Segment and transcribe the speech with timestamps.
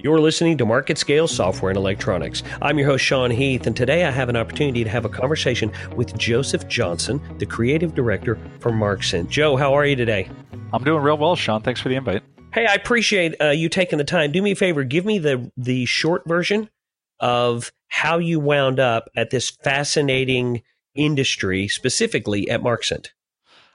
[0.00, 2.44] You're listening to MarketScale Software and Electronics.
[2.62, 5.72] I'm your host, Sean Heath, and today I have an opportunity to have a conversation
[5.96, 9.28] with Joseph Johnson, the creative director for Marxent.
[9.28, 10.30] Joe, how are you today?
[10.72, 11.62] I'm doing real well, Sean.
[11.62, 12.22] Thanks for the invite.
[12.54, 14.30] Hey, I appreciate uh, you taking the time.
[14.30, 16.70] Do me a favor, give me the the short version
[17.18, 20.62] of how you wound up at this fascinating
[20.94, 23.08] industry, specifically at Marxent.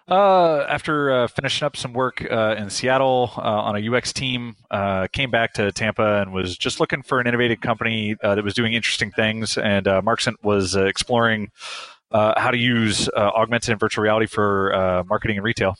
[0.08, 4.56] Uh, after uh, finishing up some work uh, in Seattle uh, on a UX team,
[4.70, 8.44] uh, came back to Tampa and was just looking for an innovative company uh, that
[8.44, 9.58] was doing interesting things.
[9.58, 11.52] And uh, Marxent was exploring
[12.12, 15.76] how to use augmented and virtual reality for marketing and retail.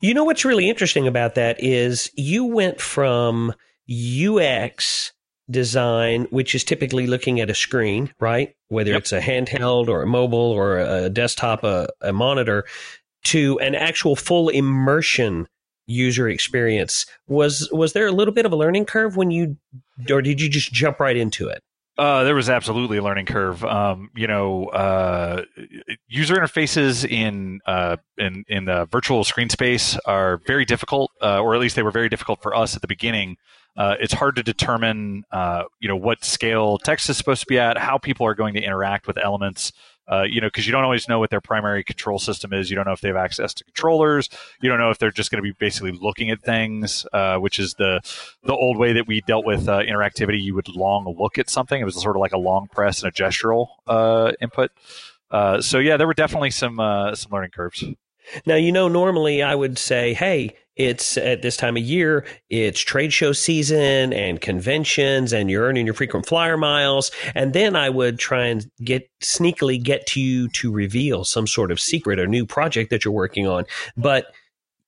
[0.00, 3.54] You know what's really interesting about that is you went from
[3.88, 5.12] UX
[5.52, 8.54] design, which is typically looking at a screen, right?
[8.68, 9.02] Whether yep.
[9.02, 12.64] it's a handheld or a mobile or a desktop, a, a monitor,
[13.24, 15.46] to an actual full immersion
[15.86, 17.06] user experience.
[17.28, 19.56] Was was there a little bit of a learning curve when you,
[20.10, 21.62] or did you just jump right into it?
[21.98, 23.62] Uh, there was absolutely a learning curve.
[23.64, 25.44] Um, you know, uh,
[26.08, 31.54] user interfaces in uh, in in the virtual screen space are very difficult, uh, or
[31.54, 33.36] at least they were very difficult for us at the beginning
[33.76, 37.58] uh, it's hard to determine, uh, you know, what scale text is supposed to be
[37.58, 39.72] at, how people are going to interact with elements.
[40.10, 42.68] Uh, you know, because you don't always know what their primary control system is.
[42.68, 44.28] You don't know if they have access to controllers.
[44.60, 47.60] You don't know if they're just going to be basically looking at things, uh, which
[47.60, 48.00] is the
[48.42, 50.42] the old way that we dealt with uh, interactivity.
[50.42, 51.80] You would long look at something.
[51.80, 54.72] It was sort of like a long press and a gestural uh, input.
[55.62, 56.76] so yeah, there were definitely some
[57.14, 57.84] some learning curves.
[58.46, 62.80] Now, you know, normally I would say, hey, it's at this time of year, it's
[62.80, 67.10] trade show season and conventions, and you're earning your frequent flyer miles.
[67.34, 71.70] And then I would try and get sneakily get to you to reveal some sort
[71.70, 73.66] of secret or new project that you're working on.
[73.96, 74.32] But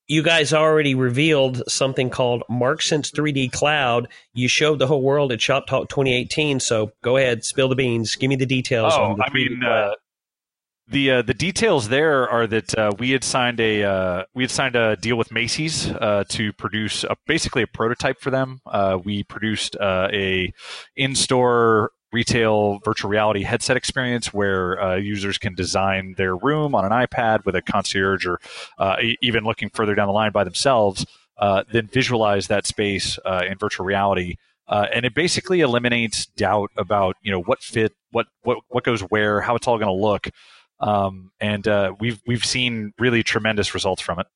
[0.07, 4.09] you guys already revealed something called Marxent 3D Cloud.
[4.35, 6.61] You showed the whole world at Shoptalk 2018.
[6.61, 8.15] So go ahead, spill the beans.
[8.15, 8.93] Give me the details.
[8.97, 9.93] Oh, the I mean, uh,
[10.87, 14.51] the uh, the details there are that uh, we had signed a uh, we had
[14.51, 18.61] signed a deal with Macy's uh, to produce a, basically a prototype for them.
[18.67, 20.53] Uh, we produced uh, a
[20.95, 26.93] in store retail virtual reality headset experience where users can design their room on an
[26.93, 28.39] iPad with a concierge, or
[29.21, 31.05] even looking further down the line by themselves.
[31.73, 34.37] then visualize that space in virtual reality.
[34.69, 39.41] and it basically eliminates doubt about you know what fit, what what what goes where,
[39.41, 40.29] how it's all going to look.
[40.81, 44.27] Um, and uh, we've we've seen really tremendous results from it.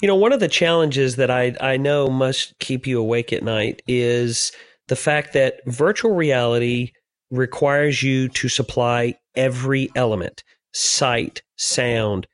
[0.00, 3.42] You know, one of the challenges that I I know must keep you awake at
[3.42, 4.52] night is
[4.88, 6.92] the fact that virtual reality
[7.30, 10.42] requires you to supply every element:
[10.72, 12.26] sight, sound,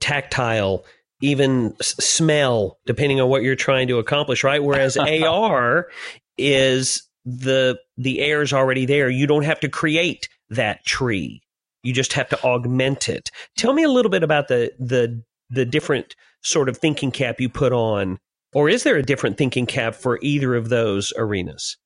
[0.00, 0.84] tactile,
[1.22, 4.44] even smell, depending on what you're trying to accomplish.
[4.44, 4.62] Right?
[4.62, 5.88] Whereas AR
[6.36, 9.08] is the the air is already there.
[9.08, 11.41] You don't have to create that tree
[11.82, 13.30] you just have to augment it.
[13.56, 17.48] Tell me a little bit about the the the different sort of thinking cap you
[17.48, 18.18] put on,
[18.52, 21.76] or is there a different thinking cap for either of those arenas?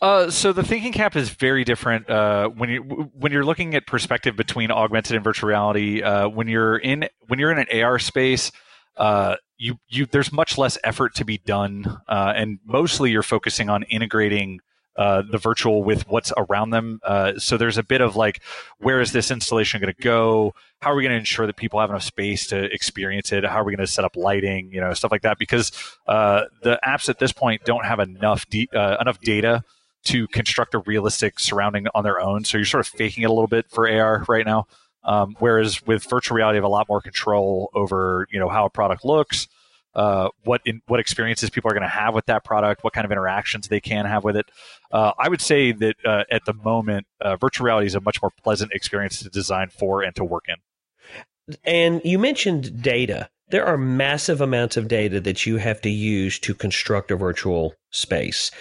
[0.00, 2.80] Uh, so the thinking cap is very different uh, when you
[3.12, 6.02] when you're looking at perspective between augmented and virtual reality.
[6.02, 8.50] Uh, when you're in when you're in an AR space,
[8.96, 13.68] uh, you you there's much less effort to be done, uh, and mostly you're focusing
[13.68, 14.60] on integrating
[15.00, 17.00] uh, the virtual with what's around them.
[17.02, 18.42] Uh, so there's a bit of like,
[18.80, 20.52] where is this installation going to go?
[20.80, 23.42] How are we going to ensure that people have enough space to experience it?
[23.42, 24.70] How are we going to set up lighting?
[24.70, 25.38] You know, stuff like that.
[25.38, 25.72] Because
[26.06, 29.64] uh, the apps at this point don't have enough de- uh, enough data
[30.04, 32.44] to construct a realistic surrounding on their own.
[32.44, 34.66] So you're sort of faking it a little bit for AR right now.
[35.02, 38.66] Um, whereas with virtual reality, you have a lot more control over you know how
[38.66, 39.48] a product looks
[39.94, 43.04] uh, what in, what experiences people are going to have with that product, what kind
[43.04, 44.50] of interactions they can have with it.
[44.92, 48.22] Uh, I would say that uh, at the moment, uh, virtual reality is a much
[48.22, 51.56] more pleasant experience to design for and to work in.
[51.64, 53.28] And you mentioned data.
[53.48, 57.74] There are massive amounts of data that you have to use to construct a virtual
[57.90, 58.52] space.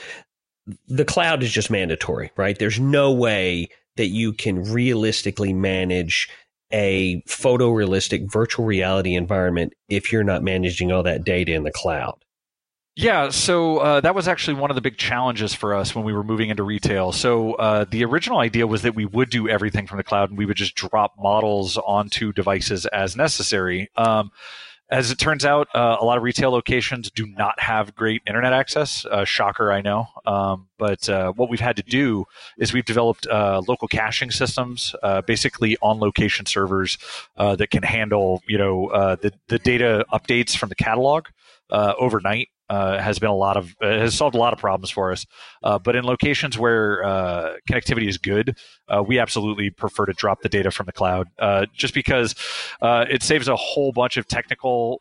[0.88, 2.58] The cloud is just mandatory, right?
[2.58, 6.28] There's no way that you can realistically manage
[6.72, 12.24] a photorealistic virtual reality environment if you're not managing all that data in the cloud?
[12.96, 16.12] Yeah, so uh, that was actually one of the big challenges for us when we
[16.12, 17.14] were moving into retail.
[17.14, 20.38] So uh, the original idea was that we would do everything from the cloud and
[20.38, 23.90] we would just drop models onto devices as necessary.
[23.96, 24.32] Um,
[24.92, 28.54] as it turns out, uh, a lot of retail locations do not have great internet
[28.54, 29.06] access.
[29.06, 30.08] Uh, shocker, I know.
[30.26, 32.26] Um, but uh, what we've had to do
[32.58, 36.98] is we've developed uh, local caching systems, uh, basically on-location servers
[37.38, 38.90] uh, that can handle, you know,
[39.22, 41.28] the the data updates from the catalog
[41.72, 42.50] overnight.
[42.70, 45.26] Uh, has been a lot of uh, has solved a lot of problems for us.
[45.64, 48.58] Uh, but in locations where uh, connectivity is good,
[48.88, 52.36] uh, we absolutely prefer to drop the data from the cloud, uh, just because
[52.82, 55.00] it saves a whole bunch of technical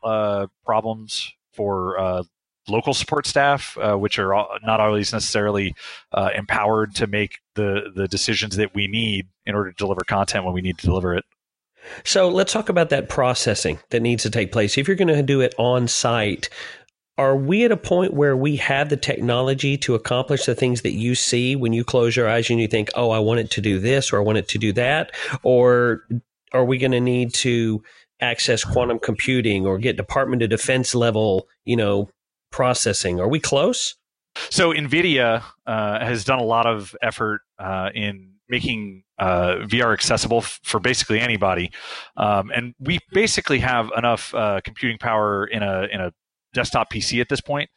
[0.64, 2.24] problems for
[2.68, 5.74] local support staff, which are not always necessarily
[6.34, 10.54] empowered to make the the decisions that we need in order to deliver content when
[10.54, 11.24] we need to deliver it.
[12.04, 14.76] So let's talk about that processing that needs to take place.
[14.76, 16.48] If you're going to do it on site,
[17.18, 20.92] are we at a point where we have the technology to accomplish the things that
[20.92, 23.60] you see when you close your eyes and you think, oh, I want it to
[23.60, 25.10] do this or I want it to do that?
[25.42, 26.06] Or
[26.52, 27.82] are we going to need to
[28.20, 32.08] access quantum computing or get Department of Defense level, you know,
[32.52, 33.20] processing?
[33.20, 33.96] Are we close?
[34.50, 40.38] So NVIDIA uh, has done a lot of effort uh, in making uh, VR accessible
[40.38, 41.72] f- for basically anybody,
[42.16, 46.12] um, and we basically have enough uh, computing power in a in a
[46.54, 47.70] desktop PC at this point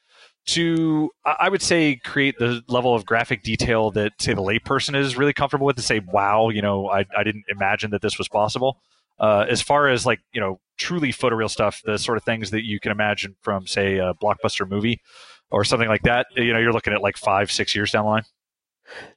[0.48, 5.16] to I would say create the level of graphic detail that say the layperson is
[5.16, 8.28] really comfortable with to say, wow, you know, I, I didn't imagine that this was
[8.28, 8.78] possible.
[9.20, 12.66] Uh, as far as like you know truly photoreal stuff, the sort of things that
[12.66, 15.00] you can imagine from say a blockbuster movie
[15.52, 18.10] or something like that, you know, you're looking at like five six years down the
[18.10, 18.24] line.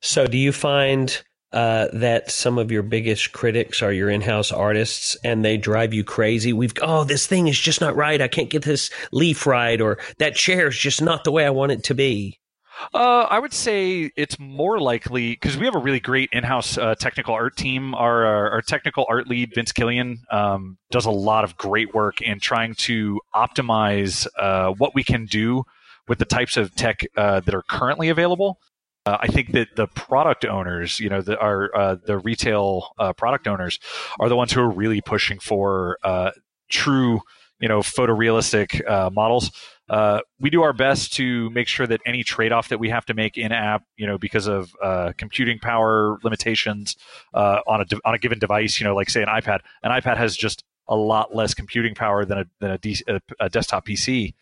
[0.00, 1.22] So, do you find
[1.54, 6.02] uh, that some of your biggest critics are your in-house artists and they drive you
[6.02, 6.52] crazy.
[6.52, 8.20] We've oh this thing is just not right.
[8.20, 11.50] I can't get this leaf right, or that chair is just not the way I
[11.50, 12.40] want it to be.
[12.92, 16.96] Uh, I would say it's more likely because we have a really great in-house uh,
[16.96, 17.94] technical art team.
[17.94, 22.20] Our, our, our technical art lead Vince Killian um, does a lot of great work
[22.20, 25.62] in trying to optimize uh, what we can do
[26.08, 28.58] with the types of tech uh, that are currently available.
[29.06, 33.12] Uh, I think that the product owners, you know, the, our uh, the retail uh,
[33.12, 33.78] product owners,
[34.18, 36.30] are the ones who are really pushing for uh,
[36.70, 37.20] true,
[37.60, 39.50] you know, photorealistic uh, models.
[39.90, 43.12] Uh, we do our best to make sure that any trade-off that we have to
[43.12, 44.72] make in app, you know, because of
[45.18, 46.96] computing power limitations
[47.34, 50.16] on a de- on a given device, you know, like say an iPad, an iPad
[50.16, 53.86] has just a lot less computing power than a than a, D- a, a desktop
[53.86, 54.32] PC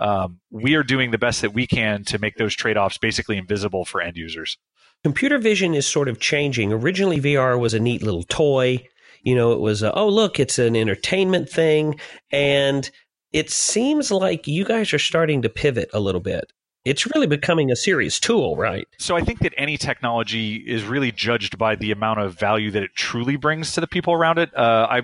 [0.00, 3.36] um, we are doing the best that we can to make those trade offs basically
[3.36, 4.58] invisible for end users.
[5.04, 6.72] Computer vision is sort of changing.
[6.72, 8.86] Originally, VR was a neat little toy.
[9.22, 12.00] You know, it was, a, oh, look, it's an entertainment thing.
[12.30, 12.90] And
[13.32, 16.52] it seems like you guys are starting to pivot a little bit
[16.84, 18.88] it's really becoming a serious tool, right?
[18.98, 22.82] So I think that any technology is really judged by the amount of value that
[22.82, 24.56] it truly brings to the people around it.
[24.56, 25.02] Uh, I,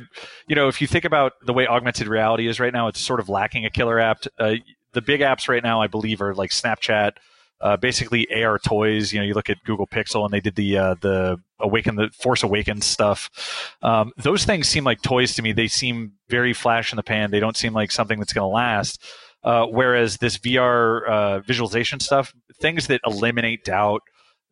[0.48, 3.20] you know, if you think about the way augmented reality is right now, it's sort
[3.20, 4.24] of lacking a killer app.
[4.38, 4.54] Uh,
[4.96, 7.12] the big apps right now, I believe, are like Snapchat,
[7.60, 9.12] uh, basically AR toys.
[9.12, 12.08] You know, you look at Google Pixel, and they did the uh, the Awaken the
[12.18, 13.76] Force Awakens stuff.
[13.82, 15.52] Um, those things seem like toys to me.
[15.52, 17.30] They seem very flash in the pan.
[17.30, 19.04] They don't seem like something that's going to last.
[19.44, 24.00] Uh, whereas this VR uh, visualization stuff, things that eliminate doubt,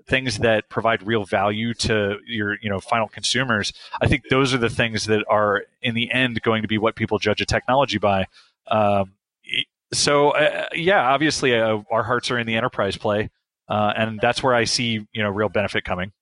[0.06, 4.58] things that provide real value to your you know final consumers, I think those are
[4.58, 7.96] the things that are in the end going to be what people judge a technology
[7.96, 8.26] by.
[8.66, 9.14] Um,
[9.96, 13.30] so uh, yeah, obviously uh, our hearts are in the enterprise play,
[13.68, 16.12] uh, and that's where I see you know real benefit coming.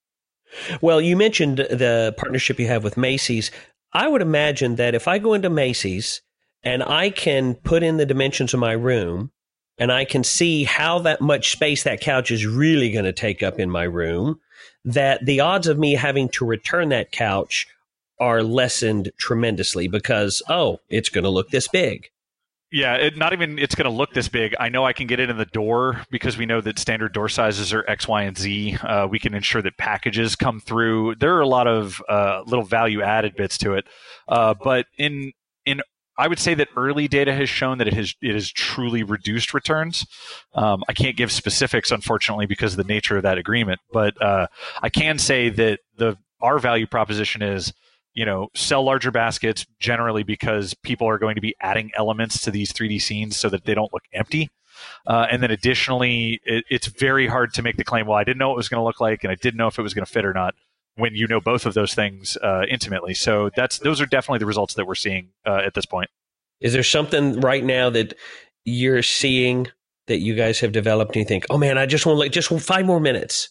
[0.80, 3.50] Well, you mentioned the partnership you have with Macy's.
[3.92, 6.22] I would imagine that if I go into Macy's
[6.62, 9.32] and I can put in the dimensions of my room
[9.78, 13.42] and I can see how that much space that couch is really going to take
[13.42, 14.40] up in my room,
[14.85, 17.66] that the odds of me having to return that couch
[18.20, 22.11] are lessened tremendously because, oh, it's going to look this big.
[22.73, 24.55] Yeah, it, not even it's going to look this big.
[24.59, 27.29] I know I can get it in the door because we know that standard door
[27.29, 28.79] sizes are X, Y, and Z.
[28.83, 31.17] Uh, we can ensure that packages come through.
[31.17, 33.85] There are a lot of uh, little value added bits to it,
[34.26, 35.33] uh, but in
[35.67, 35.83] in
[36.17, 39.52] I would say that early data has shown that it has it has truly reduced
[39.52, 40.07] returns.
[40.55, 43.81] Um, I can't give specifics, unfortunately, because of the nature of that agreement.
[43.93, 44.47] But uh,
[44.83, 47.73] I can say that the our value proposition is
[48.14, 52.50] you know, sell larger baskets generally because people are going to be adding elements to
[52.50, 54.50] these 3D scenes so that they don't look empty.
[55.07, 58.38] Uh, and then additionally, it, it's very hard to make the claim, well, I didn't
[58.38, 59.95] know what it was going to look like and I didn't know if it was
[59.95, 60.54] going to fit or not
[60.97, 63.14] when you know both of those things uh, intimately.
[63.14, 66.11] So that's those are definitely the results that we're seeing uh, at this point.
[66.61, 68.14] Is there something right now that
[68.64, 69.69] you're seeing
[70.07, 72.49] that you guys have developed and you think, oh man, I just want like just
[72.61, 73.50] five more minutes?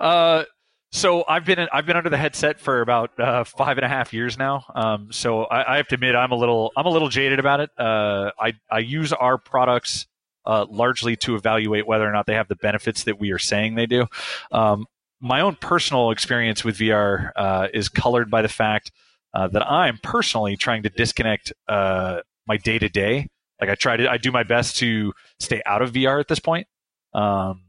[0.00, 0.44] Uh,
[0.92, 4.12] so I've been I've been under the headset for about uh, five and a half
[4.12, 4.64] years now.
[4.74, 7.60] Um, so I, I, have to admit I'm a little I'm a little jaded about
[7.60, 7.70] it.
[7.78, 10.06] Uh, I I use our products
[10.44, 13.74] uh, largely to evaluate whether or not they have the benefits that we are saying
[13.74, 14.06] they do.
[14.50, 14.84] Um,
[15.18, 18.92] my own personal experience with VR uh, is colored by the fact
[19.32, 23.28] uh, that I'm personally trying to disconnect uh, my day to day
[23.60, 26.40] Like I try to, I do my best to stay out of VR at this
[26.40, 26.66] point.
[27.14, 27.62] Um,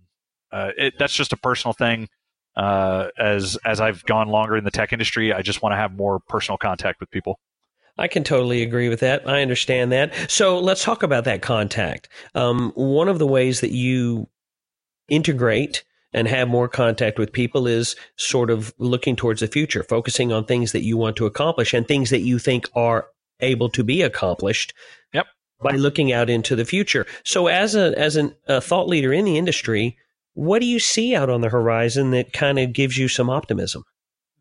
[0.52, 2.10] it, that's just a personal thing.
[2.56, 5.96] Uh, as as I've gone longer in the tech industry, I just want to have
[5.96, 7.40] more personal contact with people.
[7.98, 9.28] I can totally agree with that.
[9.28, 10.14] I understand that.
[10.30, 12.10] So let's talk about that contact.
[12.34, 14.28] Um, one of the ways that you
[15.10, 20.32] integrate and have more contact with people is sort of looking towards the future, focusing
[20.32, 23.08] on things that you want to accomplish and things that you think are
[23.40, 24.74] able to be accomplished.
[25.14, 25.28] Yep.
[25.62, 27.06] By looking out into the future.
[27.24, 29.98] So as a as an, a thought leader in the industry,
[30.34, 33.84] what do you see out on the horizon that kind of gives you some optimism?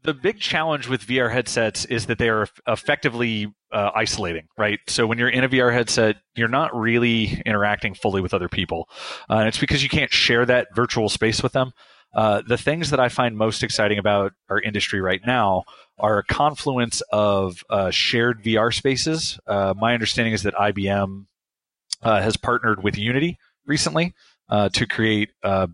[0.03, 4.81] the big challenge with VR headsets is that they are effectively uh, isolating, right?
[4.89, 8.89] So when you're in a VR headset, you're not really interacting fully with other people.
[9.31, 11.73] Uh, and it's because you can't share that virtual space with them.
[12.15, 15.63] Uh, the things that I find most exciting about our industry right now
[15.99, 19.39] are a confluence of uh, shared VR spaces.
[19.47, 21.27] Uh, my understanding is that IBM
[22.03, 24.15] uh, has partnered with Unity recently.
[24.73, 25.31] To create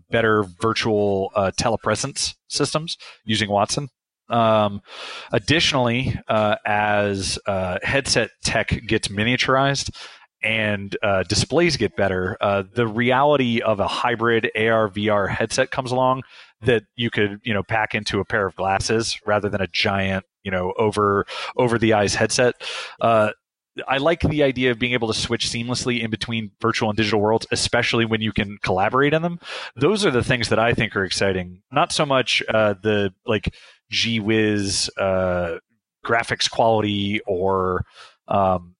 [0.09, 3.89] better virtual telepresence systems using Watson.
[4.29, 4.81] Um,
[5.31, 9.95] additionally, uh, as uh, headset tech gets miniaturized
[10.41, 15.91] and uh, displays get better, uh, the reality of a hybrid AR VR headset comes
[15.91, 16.23] along
[16.61, 20.25] that you could you know pack into a pair of glasses rather than a giant
[20.43, 21.25] you know over
[21.57, 22.55] over the eyes headset.
[23.01, 23.31] Uh,
[23.87, 27.19] I like the idea of being able to switch seamlessly in between virtual and digital
[27.19, 29.39] worlds, especially when you can collaborate in them.
[29.75, 31.61] Those are the things that I think are exciting.
[31.71, 33.53] Not so much uh, the like
[33.89, 35.57] gee whiz uh,
[36.05, 37.85] graphics quality or
[38.27, 38.75] um,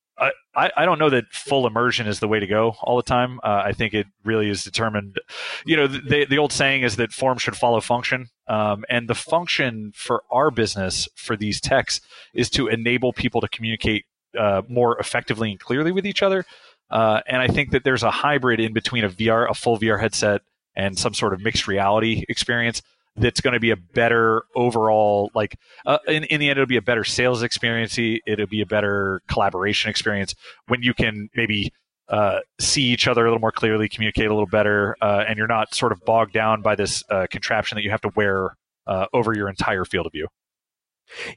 [0.54, 3.38] I, I don't know that full immersion is the way to go all the time.
[3.42, 5.16] Uh, I think it really is determined.
[5.64, 8.28] You know, the, the old saying is that form should follow function.
[8.48, 12.00] Um, and the function for our business, for these techs,
[12.34, 14.06] is to enable people to communicate
[14.38, 16.44] uh, more effectively and clearly with each other.
[16.90, 20.00] Uh, and I think that there's a hybrid in between a VR, a full VR
[20.00, 20.42] headset,
[20.74, 22.82] and some sort of mixed reality experience
[23.16, 26.76] that's going to be a better overall like uh, in, in the end it'll be
[26.76, 30.34] a better sales experience it'll be a better collaboration experience
[30.68, 31.72] when you can maybe
[32.08, 35.46] uh, see each other a little more clearly communicate a little better uh, and you're
[35.46, 38.56] not sort of bogged down by this uh, contraption that you have to wear
[38.86, 40.28] uh, over your entire field of view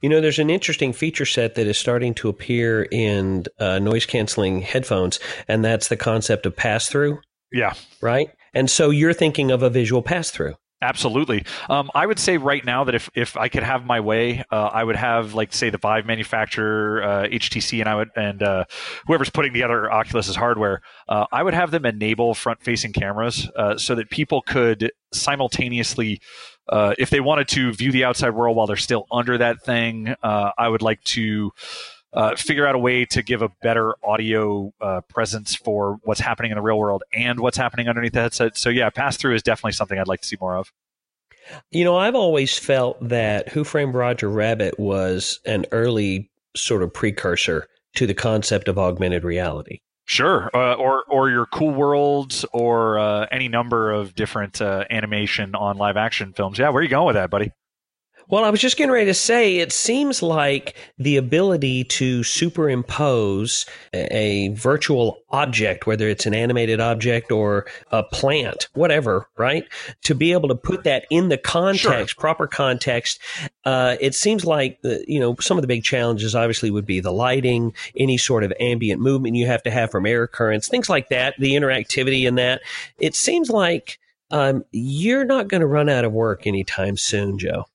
[0.02, 4.06] you know, there's an interesting feature set that is starting to appear in uh, noise
[4.06, 7.20] canceling headphones, and that's the concept of pass through.
[7.52, 7.74] Yeah.
[8.02, 8.30] Right.
[8.54, 10.56] And so you're thinking of a visual pass through.
[10.84, 11.46] Absolutely.
[11.70, 14.66] Um, I would say right now that if, if I could have my way, uh,
[14.66, 18.66] I would have like say the Vive manufacturer, uh, HTC, and I would and uh,
[19.08, 23.96] whoever's putting together Oculus's hardware, uh, I would have them enable front-facing cameras uh, so
[23.96, 26.20] that people could simultaneously,
[26.70, 30.16] uh, if they wanted to view the outside world while they're still under that thing,
[30.24, 31.52] I would like to
[32.14, 36.52] uh, figure out a way to give a better audio uh, presence for what's happening
[36.52, 38.58] in the real world and what's happening underneath the headset.
[38.58, 40.72] So yeah, pass through is definitely something I'd like to see more of.
[41.72, 46.94] You know, I've always felt that Who Framed Roger Rabbit was an early sort of
[46.94, 49.80] precursor to the concept of augmented reality.
[50.06, 55.56] Sure, uh, or or your Cool Worlds, or uh, any number of different uh, animation
[55.56, 56.60] on live action films.
[56.60, 57.52] Yeah, where are you going with that, buddy?
[58.30, 63.66] Well, I was just getting ready to say it seems like the ability to superimpose
[63.94, 69.66] a virtual object, whether it's an animated object or a plant, whatever, right?
[70.04, 72.20] To be able to put that in the context, sure.
[72.20, 73.20] proper context,
[73.66, 77.00] uh, it seems like the, you know some of the big challenges obviously would be
[77.02, 80.90] the lighting, any sort of ambient movement you have to have from air currents, things
[80.90, 82.62] like that, the interactivity in that.
[83.00, 84.00] It seems like
[84.32, 87.66] um, you're not going to run out of work anytime soon, Joe.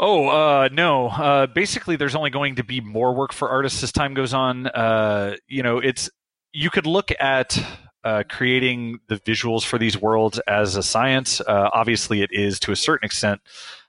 [0.00, 1.08] Oh uh, no!
[1.08, 4.68] Uh, basically, there's only going to be more work for artists as time goes on.
[4.68, 6.08] Uh, you know, it's
[6.52, 7.60] you could look at
[8.04, 11.40] uh, creating the visuals for these worlds as a science.
[11.40, 13.40] Uh, obviously, it is to a certain extent,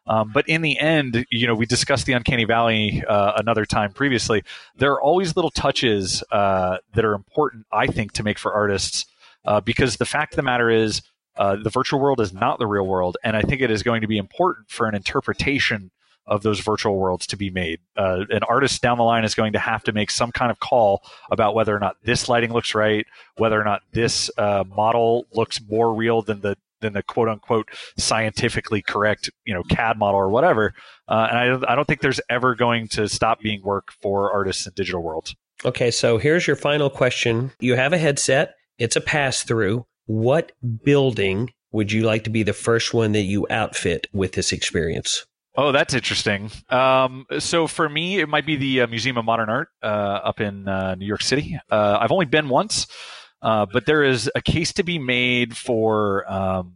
[0.08, 3.94] um, but in the end, you know, we discussed the uncanny valley uh, another time
[3.94, 4.42] previously.
[4.78, 9.06] There are always little touches that are important, I think, to make for artists
[9.64, 11.04] because the fact of the matter is.
[11.38, 14.08] the virtual world is not the real world, and I think it is going to
[14.08, 15.92] be important for an interpretation
[16.28, 17.80] of those virtual worlds to be made.
[17.98, 20.60] Uh, an artist down the line is going to have to make some kind of
[20.60, 23.06] call about whether or not this lighting looks right,
[23.38, 27.68] whether or not this uh, model looks more real than the than the quote unquote
[27.98, 30.74] scientifically correct you know CAD model or whatever.
[31.08, 34.66] Uh, and I, I don't think there's ever going to stop being work for artists
[34.66, 35.36] in digital worlds.
[35.66, 37.52] Okay, so here's your final question.
[37.60, 38.56] You have a headset.
[38.78, 39.86] It's a pass through.
[40.06, 44.52] What building would you like to be the first one that you outfit with this
[44.52, 45.26] experience?
[45.62, 46.52] Oh, that's interesting.
[46.70, 50.40] Um, so for me, it might be the uh, Museum of Modern Art uh, up
[50.40, 51.60] in uh, New York City.
[51.70, 52.88] Uh, I've only been once.
[53.42, 56.76] Uh, but there is a case to be made for um,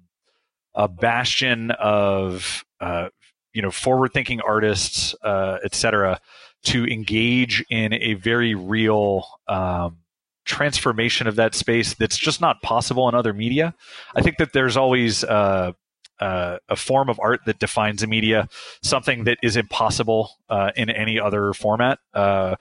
[0.76, 3.08] a bastion of uh,
[3.54, 6.20] you know forward-thinking artists, etc.,
[6.64, 10.00] to engage in a very real um,
[10.44, 13.74] transformation of that space that's just not possible in other media.
[14.14, 15.72] I think that there's always uh,
[16.24, 18.48] uh, a form of art that defines a media,
[18.82, 22.00] something that is impossible uh, in any other format.
[22.14, 22.56] Uh,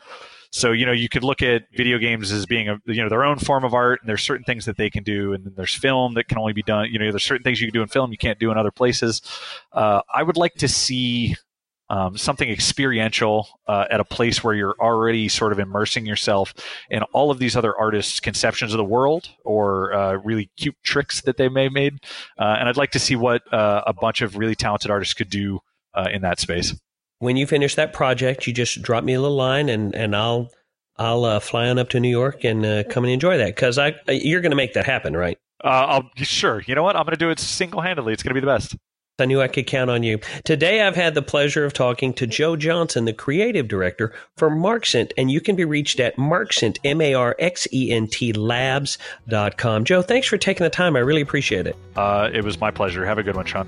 [0.51, 3.25] so you know you could look at video games as being a you know their
[3.25, 5.75] own form of art, and there's certain things that they can do, and then there's
[5.75, 6.89] film that can only be done.
[6.91, 8.73] You know, there's certain things you can do in film you can't do in other
[8.73, 9.23] places.
[9.73, 11.37] Uh, I would like to see
[11.93, 16.55] um, something experiential uh, at a place where you're already sort of immersing yourself
[16.89, 21.21] in all of these other artists' conceptions of the world or uh, really cute tricks
[21.21, 21.99] that they may have made.
[22.39, 25.29] Uh, and I'd like to see what uh, a bunch of really talented artists could
[25.29, 25.61] do
[25.93, 26.75] uh, in that space.
[27.19, 30.51] When you finish that project, you just drop me a little line, and and I'll
[30.97, 33.95] I'll uh, fly on up to New York and come and enjoy that because I
[34.09, 35.39] you're going to make that happen, right?
[35.63, 36.63] I'll sure.
[36.67, 36.97] You know what?
[36.97, 38.13] I'm going to do it single handedly.
[38.13, 38.77] It's going to be the best.
[39.23, 40.19] I knew I could count on you.
[40.45, 45.13] Today, I've had the pleasure of talking to Joe Johnson, the creative director for Marxent,
[45.17, 49.85] and you can be reached at Marxent, M A R X E N T labs.com.
[49.85, 50.97] Joe, thanks for taking the time.
[50.97, 51.77] I really appreciate it.
[51.97, 53.07] Uh, it was my pleasure.
[53.07, 53.67] Have a good one, Sean.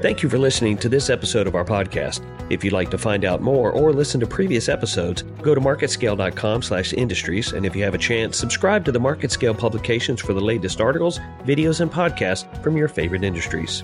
[0.00, 2.22] Thank you for listening to this episode of our podcast.
[2.50, 6.62] If you'd like to find out more or listen to previous episodes, go to marketscale.com
[6.62, 7.52] slash industries.
[7.52, 11.18] And if you have a chance, subscribe to the MarketScale publications for the latest articles,
[11.44, 13.82] videos, and podcasts from your favorite industries.